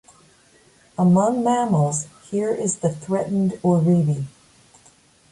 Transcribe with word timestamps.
Among 0.97 1.43
mammals 1.43 2.07
here 2.23 2.51
is 2.51 2.77
the 2.77 2.89
threatened 2.91 3.51
oribi. 3.63 4.25